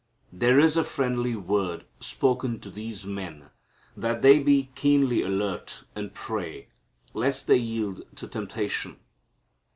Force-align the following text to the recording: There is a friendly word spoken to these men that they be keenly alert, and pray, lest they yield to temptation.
There 0.33 0.59
is 0.59 0.77
a 0.77 0.83
friendly 0.83 1.35
word 1.35 1.85
spoken 1.99 2.59
to 2.61 2.71
these 2.71 3.05
men 3.05 3.51
that 3.95 4.23
they 4.23 4.39
be 4.39 4.71
keenly 4.73 5.21
alert, 5.21 5.83
and 5.95 6.11
pray, 6.11 6.69
lest 7.13 7.45
they 7.45 7.57
yield 7.57 8.01
to 8.15 8.27
temptation. 8.27 8.95